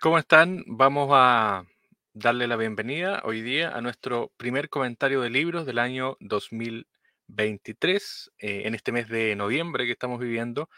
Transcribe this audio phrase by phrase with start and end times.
[0.00, 0.64] ¿Cómo están?
[0.66, 1.66] Vamos a
[2.14, 8.62] darle la bienvenida hoy día a nuestro primer comentario de libros del año 2023, eh,
[8.64, 10.70] en este mes de noviembre que estamos viviendo,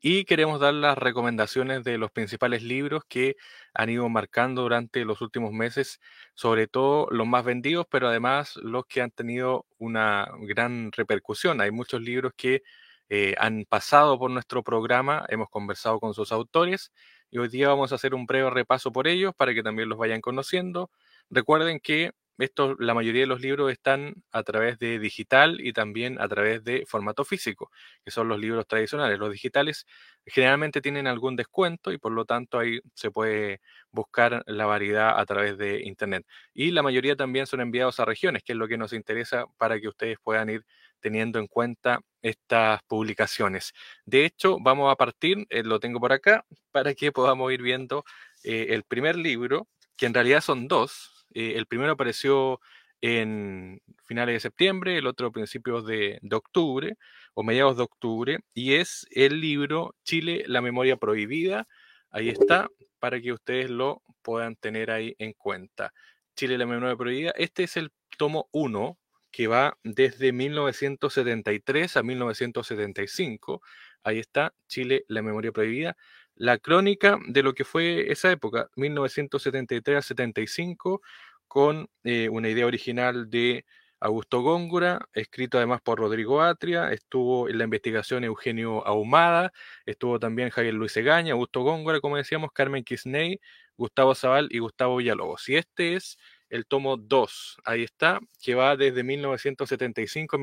[0.00, 3.36] y queremos dar las recomendaciones de los principales libros que
[3.74, 6.00] han ido marcando durante los últimos meses,
[6.34, 11.60] sobre todo los más vendidos, pero además los que han tenido una gran repercusión.
[11.60, 12.62] Hay muchos libros que
[13.08, 16.92] eh, han pasado por nuestro programa, hemos conversado con sus autores
[17.34, 19.98] y hoy día vamos a hacer un breve repaso por ellos para que también los
[19.98, 20.88] vayan conociendo.
[21.30, 26.20] Recuerden que esto, la mayoría de los libros están a través de digital y también
[26.20, 27.70] a través de formato físico,
[28.04, 29.18] que son los libros tradicionales.
[29.18, 29.86] Los digitales
[30.26, 33.60] generalmente tienen algún descuento y por lo tanto ahí se puede
[33.90, 36.26] buscar la variedad a través de Internet.
[36.52, 39.80] Y la mayoría también son enviados a regiones, que es lo que nos interesa para
[39.80, 40.64] que ustedes puedan ir
[41.00, 43.72] teniendo en cuenta estas publicaciones.
[44.06, 48.04] De hecho, vamos a partir, eh, lo tengo por acá, para que podamos ir viendo
[48.42, 52.60] eh, el primer libro, que en realidad son dos, eh, el primero apareció
[53.00, 56.96] en finales de septiembre, el otro principios de, octubre
[57.34, 61.66] o mediados de octubre, y es el libro Chile, la memoria prohibida.
[62.10, 62.68] Ahí está,
[62.98, 65.92] para que ustedes lo puedan tener ahí en cuenta.
[66.34, 67.32] Chile, la memoria prohibida.
[67.36, 68.98] Este es el tomo 1,
[69.30, 73.60] que va desde 1973 a 1975.
[74.04, 75.96] Ahí está, Chile, la memoria prohibida.
[76.36, 81.00] La crónica de lo que fue esa época, 1973 a 75,
[81.48, 83.64] con eh, una idea original de
[84.00, 89.52] Augusto Góngora, escrito además por Rodrigo Atria, estuvo en la investigación Eugenio Ahumada,
[89.86, 93.40] estuvo también Javier Luis Egaña, Augusto Góngora, como decíamos, Carmen Quisney,
[93.78, 95.48] Gustavo Zaval y Gustavo Villalobos.
[95.48, 96.18] Y este es
[96.50, 100.38] el tomo 2, ahí está, que va desde 1975 a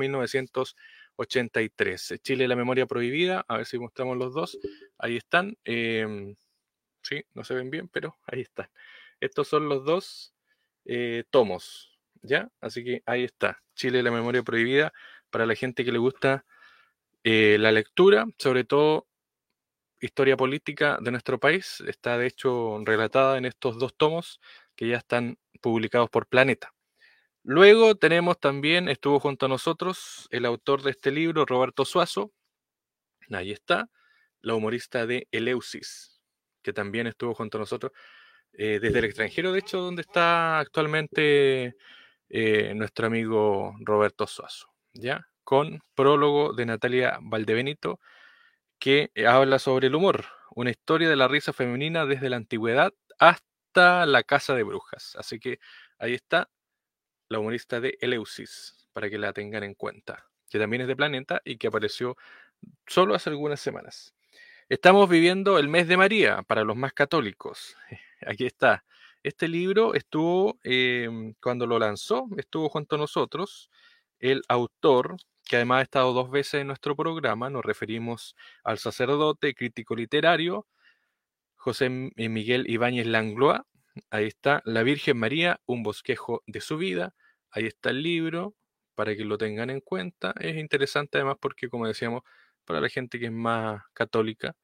[1.22, 2.20] 1983.
[2.22, 4.58] Chile, la memoria prohibida, a ver si mostramos los dos,
[4.98, 5.56] ahí están.
[5.64, 6.36] Em,
[7.02, 8.68] sí, no se ven bien, pero ahí están.
[9.20, 10.34] Estos son los dos
[10.84, 12.50] eh, tomos, ¿ya?
[12.60, 14.92] Así que ahí está, Chile, la memoria prohibida,
[15.30, 16.44] para la gente que le gusta
[17.24, 19.06] eh, la lectura, sobre todo
[20.00, 24.40] historia política de nuestro país, está de hecho relatada en estos dos tomos
[24.74, 26.71] que ya están publicados por Planeta.
[27.44, 32.32] Luego tenemos también, estuvo junto a nosotros el autor de este libro, Roberto Suazo,
[33.30, 33.88] ahí está,
[34.40, 36.20] la humorista de Eleusis,
[36.62, 37.92] que también estuvo junto a nosotros.
[38.52, 41.74] Eh, desde el extranjero, de hecho, donde está actualmente
[42.28, 45.26] eh, nuestro amigo Roberto Suazo, ¿ya?
[45.42, 47.98] Con prólogo de Natalia Valdebenito,
[48.78, 52.92] que eh, habla sobre el humor, una historia de la risa femenina desde la antigüedad
[53.18, 55.16] hasta la casa de brujas.
[55.16, 55.58] Así que
[55.98, 56.48] ahí está
[57.32, 61.40] la humorista de Eleusis, para que la tengan en cuenta, que también es de Planeta
[61.44, 62.16] y que apareció
[62.86, 64.14] solo hace algunas semanas.
[64.68, 67.76] Estamos viviendo el mes de María para los más católicos.
[68.26, 68.84] aquí está.
[69.22, 73.70] Este libro estuvo, em, cuando lo lanzó, estuvo junto a nosotros.
[74.18, 78.34] El autor, que además ha estado dos veces en nuestro programa, nos referimos
[78.64, 80.66] al sacerdote crítico literario,
[81.54, 83.60] José eh, Miguel Ibáñez Langlois.
[84.10, 87.14] Ahí está, La Virgen María, un bosquejo de su vida.
[87.52, 88.56] Ahí está el libro,
[88.94, 90.34] para que lo tengan en cuenta.
[90.40, 92.22] Es interesante además porque, como decíamos,
[92.64, 94.56] para la gente que es más católica,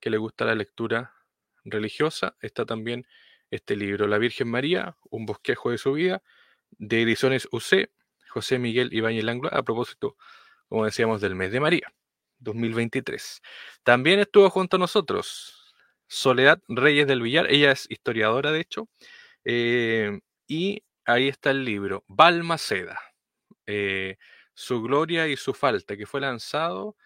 [0.00, 1.14] que le gusta la lectura,
[1.64, 3.06] religiosa, está también
[3.50, 6.22] este libro, La Virgen María, un bosquejo de su vida,
[6.70, 7.90] de Ediciones UC,
[8.28, 10.16] José Miguel Ibáñez Langlois, a propósito,
[10.68, 11.92] como decíamos, del mes de María,
[12.38, 13.40] 2023.
[13.82, 15.74] También estuvo junto a nosotros
[16.06, 18.88] Soledad Reyes del Villar, ella es historiadora, de hecho,
[19.44, 22.98] eh, y ahí está el libro, Balmaceda,
[23.66, 24.16] eh,
[24.54, 26.96] su gloria y su falta, que fue lanzado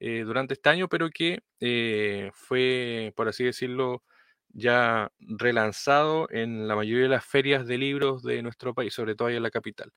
[0.00, 4.04] eh, durante este año, pero que eh, fue, por así decirlo,
[4.50, 9.28] ya relanzado en la mayoría de las ferias de libros de nuestro país, sobre todo
[9.28, 9.92] ahí en la capital.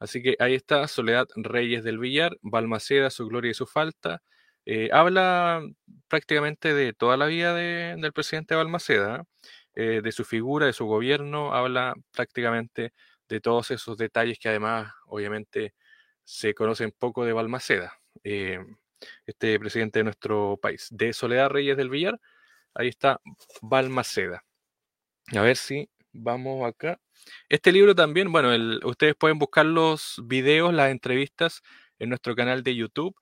[0.00, 4.22] Así que ahí está Soledad Reyes del Villar, Balmaceda, su gloria y su falta.
[4.66, 5.62] Eh, habla
[6.08, 9.24] prácticamente de toda la vida del presidente Balmaceda,
[9.74, 12.92] de su figura, de su gobierno, habla prácticamente
[13.28, 15.74] de todos esos detalles que además obviamente
[16.24, 18.00] se conocen poco de Balmaceda
[19.26, 20.88] este presidente de nuestro país.
[20.90, 22.20] De Soledad Reyes del Villar,
[22.74, 23.20] ahí está
[23.62, 24.44] Balmaceda.
[25.32, 27.00] A ver si vamos acá.
[27.48, 28.50] Este libro también, bueno,
[28.84, 31.62] ustedes pueden buscar los videos, las entrevistas
[31.98, 33.14] en nuestro canal de YouTube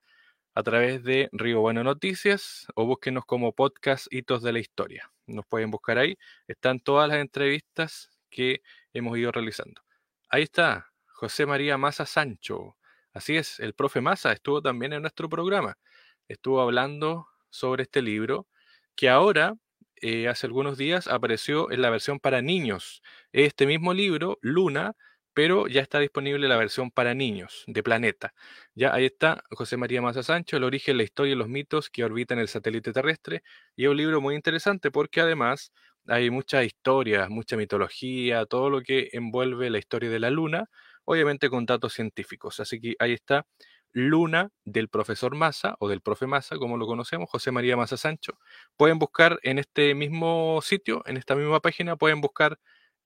[0.59, 5.09] a través de Río Bueno Noticias o búsquenos como podcast Hitos de la Historia.
[5.29, 6.19] Nos pueden buscar ahí.
[6.49, 8.63] Están todas las entrevistas que
[8.93, 9.81] hemos ido realizando.
[10.29, 12.77] Ahí está, José María Maza Sancho,
[13.13, 15.79] Así es, el profe Massa estuvo también en nuestro programa.
[16.27, 18.49] Estuvo hablando sobre este libro
[18.97, 19.55] que ahora
[20.03, 23.01] eh, hace algunos días apareció en la versión para niños.
[23.31, 24.95] Este mismo libro, Luna,
[25.39, 28.35] pero ya está disponible la versión para niños de Planeta.
[28.75, 32.03] Ya ahí está José María Maza Sancho, El origen, la historia y los mitos que
[32.03, 33.45] orbitan el satélite terrestre.
[33.77, 35.71] Y es un libro muy interesante porque además
[36.09, 40.65] hay muchas historias, mucha mitología, todo lo que envuelve la historia de la Luna,
[41.05, 42.59] obviamente con datos científicos.
[42.59, 43.47] Así que ahí está
[43.93, 48.41] Luna del profesor Massa o del profe Massa, como lo conocemos, José María Massa Sancho.
[48.77, 52.59] Pueden buscar en este mismo sitio, en esta misma página, pueden buscar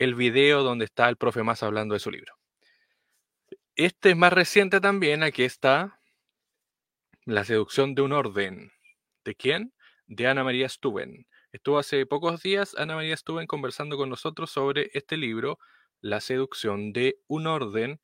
[0.02, 2.34] el video donde está el profe Massa hablando de su libro.
[3.76, 6.00] Este es más reciente también, aquí está
[7.24, 8.72] La seducción de un orden.
[9.24, 9.72] ¿De quién?
[10.06, 11.28] De Ana María Stuben.
[11.52, 15.60] Estuvo hace pocos días Ana María Stuben conversando con nosotros sobre este libro,
[16.00, 18.00] La seducción de un orden,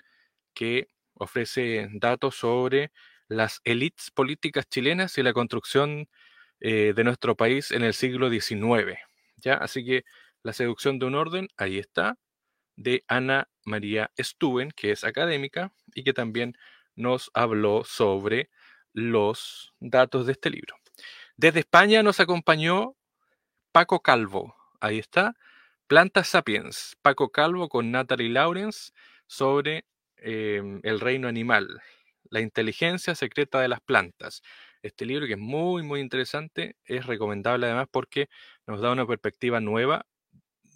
[0.55, 2.93] que ofrece datos sobre
[3.27, 6.09] las élites políticas chilenas y la construcción
[6.61, 9.01] eh, de nuestro país en el siglo XIX.
[9.39, 9.55] ¿ya?
[9.55, 10.05] Así que
[10.43, 12.19] la seducción de un orden, ahí está,
[12.76, 16.56] de Ana María Stuben, que es académica y que también
[16.94, 18.50] nos habló sobre
[18.93, 20.76] los datos de este libro.
[21.37, 22.96] Desde España nos acompañó
[23.73, 25.35] Paco Calvo, ahí está,
[25.87, 28.93] Plantas Sapiens, Paco Calvo con Natalie Lawrence
[29.26, 29.84] sobre
[30.20, 31.81] Em, el reino animal,
[32.31, 34.43] la inteligencia secreta de las plantas.
[34.82, 38.29] Este libro que es muy, muy interesante, es recomendable además porque
[38.67, 40.06] nos da una perspectiva nueva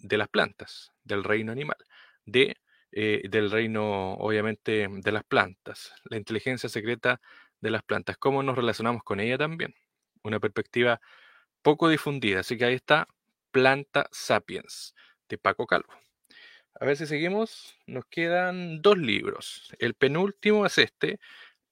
[0.03, 1.77] de las plantas, del reino animal,
[2.25, 2.57] de,
[2.91, 7.19] eh, del reino, obviamente, de las plantas, la inteligencia secreta
[7.61, 9.73] de las plantas, cómo nos relacionamos con ella también.
[10.23, 11.01] Una perspectiva
[11.63, 12.41] poco difundida.
[12.41, 13.07] Así que ahí está
[13.51, 14.93] Planta Sapiens,
[15.29, 15.93] de Paco Calvo.
[16.79, 17.77] A ver si seguimos.
[17.87, 19.73] Nos quedan dos libros.
[19.79, 21.19] El penúltimo es este.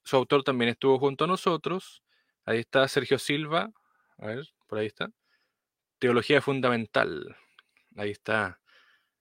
[0.04, 2.02] Su autor también estuvo junto a nosotros.
[2.44, 3.70] Ahí está Sergio Silva.
[4.18, 5.10] A ver, por ahí está.
[5.98, 7.36] Teología Fundamental.
[7.96, 8.60] Ahí está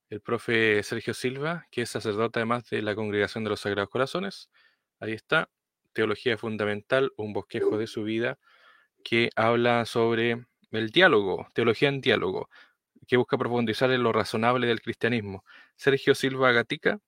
[0.10, 4.50] el profe Sergio Silva, que es sacerdote además de la Congregación de los Sagrados Corazones.
[5.00, 5.50] Ahí está.
[5.94, 8.40] Teología Fundamental, un bosquejo de su vida
[9.04, 12.50] que habla sobre el diálogo, teología en diálogo
[13.08, 15.44] que busca profundizar en lo razonable del cristianismo.
[15.76, 17.00] Sergio Silva Gatica,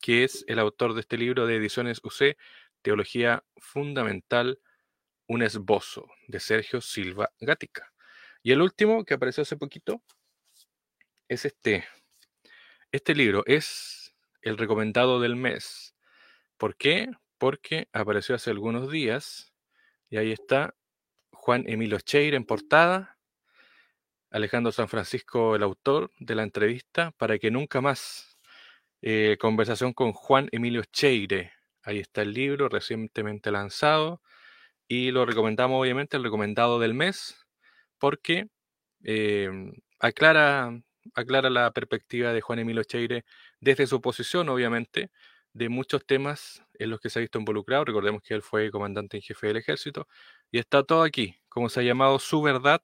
[0.00, 2.36] que es el autor de este libro de ediciones UC,
[2.82, 4.60] Teología Fundamental,
[5.26, 7.92] un esbozo, de Sergio Silva Gatica.
[8.42, 10.02] Y el último, que apareció hace poquito,
[11.28, 11.84] es este.
[12.92, 15.94] Este libro es el recomendado del mes.
[16.56, 17.08] ¿Por qué?
[17.38, 19.52] Porque apareció hace algunos días
[20.10, 20.74] y ahí está
[21.32, 23.18] Juan Emilio Cheire en portada
[24.30, 28.36] Alejandro San Francisco, el autor de la entrevista, para que nunca más.
[29.00, 31.52] Eh, conversación con Juan Emilio Cheire.
[31.82, 34.20] Ahí está el libro recientemente lanzado
[34.88, 37.46] y lo recomendamos obviamente, el recomendado del mes,
[37.98, 38.48] porque
[39.04, 40.80] em, aclara,
[41.14, 43.24] aclara la perspectiva de Juan Emilio Cheire
[43.60, 45.10] desde su posición, obviamente,
[45.52, 47.84] de muchos temas en los que se ha visto involucrado.
[47.84, 50.06] Recordemos que él fue comandante en jefe del ejército
[50.50, 52.82] y está todo aquí, como se ha llamado su verdad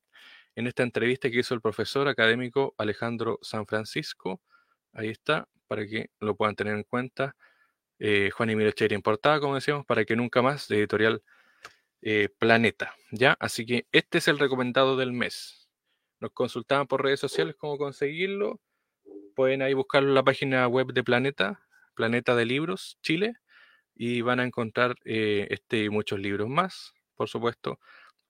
[0.56, 4.41] en esta entrevista que hizo el profesor académico Alejandro San Francisco.
[4.93, 7.37] Ahí está, para que lo puedan tener en cuenta.
[7.99, 11.23] Eh, Juan Emilio Cheire en portada, como decíamos, para que nunca más, de editorial
[12.03, 12.94] eh, Planeta.
[13.11, 13.37] ¿ya?
[13.41, 15.63] Así que este es el recomendado del mes.
[16.25, 18.59] Nos consultaban por redes sociales cómo conseguirlo.
[19.35, 21.61] Pueden ahí buscarlo en la página web de Planeta,
[21.95, 23.35] Planeta de Libros, Chile,
[23.95, 27.78] y van a encontrar eh, este y muchos libros más, por supuesto,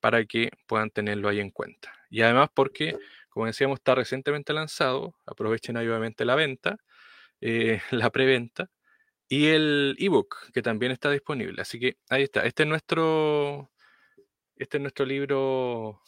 [0.00, 1.92] para que puedan tenerlo ahí en cuenta.
[2.10, 2.96] Y además porque,
[3.28, 6.78] como decíamos, está recientemente lanzado, aprovechen ahí obviamente la venta,
[7.40, 8.70] eh, la preventa
[9.28, 11.62] y el ebook que también está disponible.
[11.62, 12.44] Así que ahí está.
[12.44, 13.70] Este es nuestro,
[14.56, 16.00] este es nuestro libro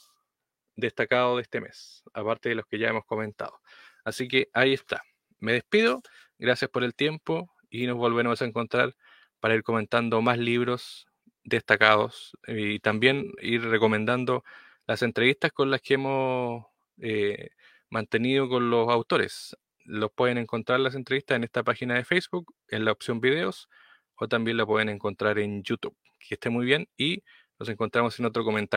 [0.76, 3.60] destacado de este mes, aparte de los que ya hemos comentado.
[4.04, 5.02] Así que ahí está.
[5.40, 6.02] Me despido.
[6.38, 8.94] Gracias por el tiempo y nos volvemos a encontrar
[9.40, 11.06] para ir comentando más libros
[11.44, 14.44] destacados y también ir recomendando
[14.86, 16.66] las entrevistas con las que hemos
[17.00, 17.50] eh,
[17.90, 19.56] mantenido con los autores.
[19.84, 23.68] Los pueden encontrar las entrevistas en esta página de Facebook, en la opción videos,
[24.16, 25.96] o también la pueden encontrar en YouTube.
[26.18, 27.22] Que esté muy bien y
[27.58, 28.74] nos encontramos en otro comentario.